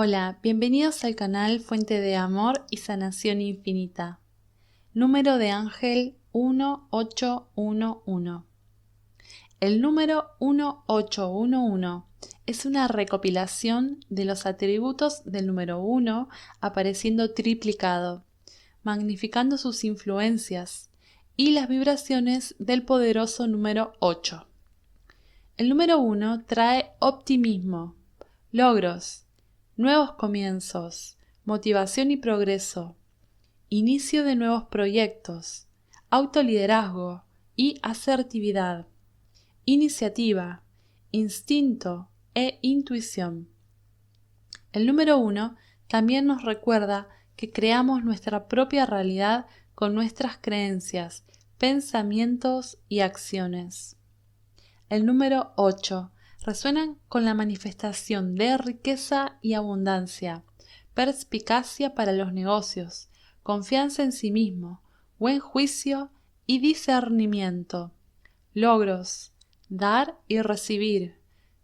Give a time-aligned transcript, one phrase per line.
[0.00, 4.20] Hola, bienvenidos al canal Fuente de Amor y Sanación Infinita.
[4.94, 8.44] Número de ángel 1811.
[9.58, 12.04] El número 1811
[12.46, 16.28] es una recopilación de los atributos del número 1
[16.60, 18.22] apareciendo triplicado,
[18.84, 20.90] magnificando sus influencias
[21.36, 24.46] y las vibraciones del poderoso número 8.
[25.56, 27.96] El número 1 trae optimismo,
[28.52, 29.24] logros,
[29.78, 32.96] nuevos comienzos, motivación y progreso,
[33.68, 35.68] inicio de nuevos proyectos,
[36.10, 37.22] autoliderazgo
[37.54, 38.88] y asertividad,
[39.66, 40.62] iniciativa,
[41.12, 43.48] instinto e intuición.
[44.72, 45.54] El número uno
[45.86, 51.24] también nos recuerda que creamos nuestra propia realidad con nuestras creencias,
[51.56, 53.96] pensamientos y acciones.
[54.88, 56.10] El número 8
[56.48, 60.44] resuenan con la manifestación de riqueza y abundancia,
[60.94, 63.10] perspicacia para los negocios,
[63.42, 64.80] confianza en sí mismo,
[65.18, 66.10] buen juicio
[66.46, 67.92] y discernimiento,
[68.54, 69.34] logros,
[69.68, 71.16] dar y recibir,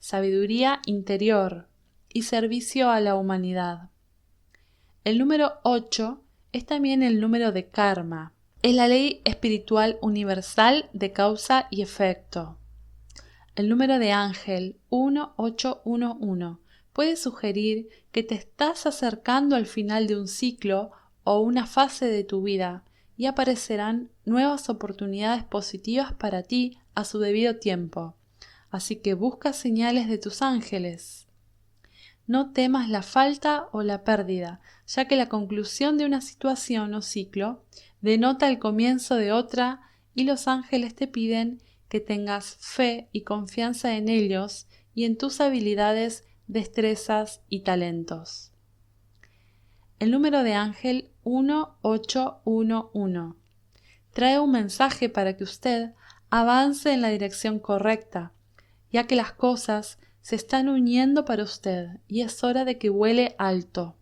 [0.00, 1.68] sabiduría interior
[2.12, 3.90] y servicio a la humanidad.
[5.04, 8.32] El número 8 es también el número de karma.
[8.62, 12.58] Es la ley espiritual universal de causa y efecto.
[13.54, 16.58] El número de ángel 1811
[16.94, 20.90] puede sugerir que te estás acercando al final de un ciclo
[21.24, 22.84] o una fase de tu vida
[23.16, 28.16] y aparecerán nuevas oportunidades positivas para ti a su debido tiempo.
[28.70, 31.26] Así que busca señales de tus ángeles.
[32.26, 37.02] No temas la falta o la pérdida, ya que la conclusión de una situación o
[37.02, 37.64] ciclo
[38.00, 39.82] denota el comienzo de otra
[40.14, 41.62] y los ángeles te piden
[41.92, 48.50] que tengas fe y confianza en ellos y en tus habilidades, destrezas y talentos.
[49.98, 53.36] El número de ángel 1811
[54.10, 55.92] trae un mensaje para que usted
[56.30, 58.32] avance en la dirección correcta,
[58.90, 63.34] ya que las cosas se están uniendo para usted y es hora de que vuele
[63.36, 63.96] alto.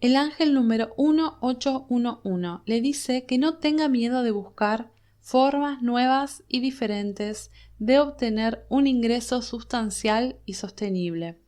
[0.00, 6.60] El ángel número 1811 le dice que no tenga miedo de buscar formas nuevas y
[6.60, 11.38] diferentes de obtener un ingreso sustancial y sostenible.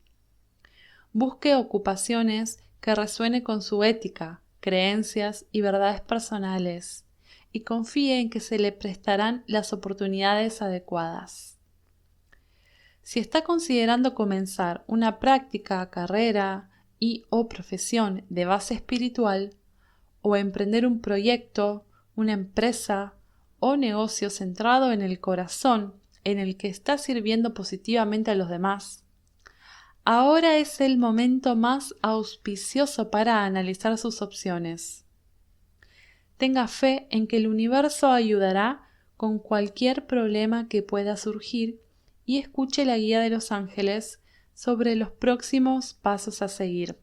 [1.12, 7.04] Busque ocupaciones que resuene con su ética, creencias y verdades personales
[7.50, 11.58] y confíe en que se le prestarán las oportunidades adecuadas.
[13.02, 16.70] Si está considerando comenzar una práctica, carrera
[17.00, 19.56] y o profesión de base espiritual,
[20.22, 21.84] o emprender un proyecto,
[22.16, 23.14] una empresa
[23.66, 29.06] o negocio centrado en el corazón, en el que está sirviendo positivamente a los demás.
[30.04, 35.06] Ahora es el momento más auspicioso para analizar sus opciones.
[36.36, 38.82] Tenga fe en que el universo ayudará
[39.16, 41.80] con cualquier problema que pueda surgir
[42.26, 44.20] y escuche la guía de los ángeles
[44.52, 46.98] sobre los próximos pasos a seguir.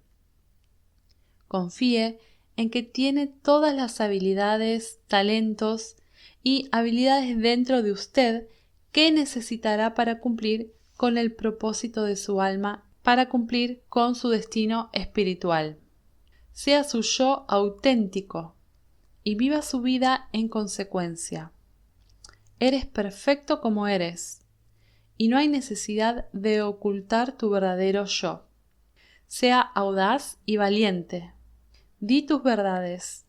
[1.48, 2.20] Confíe
[2.56, 5.96] en que tiene todas las habilidades, talentos
[6.44, 8.47] y habilidades dentro de usted
[8.91, 14.90] que necesitará para cumplir con el propósito de su alma, para cumplir con su destino
[14.94, 15.79] espiritual.
[16.52, 18.56] Sea su yo auténtico
[19.24, 21.52] y viva su vida en consecuencia.
[22.59, 24.41] Eres perfecto como eres
[25.18, 28.46] y no hay necesidad de ocultar tu verdadero yo.
[29.28, 31.34] Sea audaz y valiente.
[32.00, 33.25] Di tus verdades.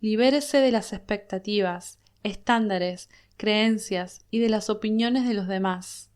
[0.00, 6.10] Libérese de las expectativas estándares, creencias y de las opiniones de los demás.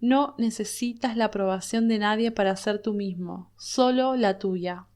[0.00, 4.86] No necesitas la aprobación de nadie para ser tú mismo, solo la tuya.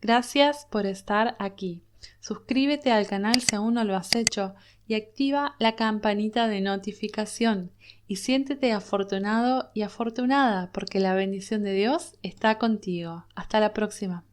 [0.00, 1.84] Gracias por estar aquí.
[2.18, 4.54] Suscríbete al canal si aún no lo has hecho
[4.88, 7.70] y activa la campanita de notificación
[8.08, 13.26] y siéntete afortunado y afortunada porque la bendición de Dios está contigo.
[13.34, 14.24] Hasta la próxima.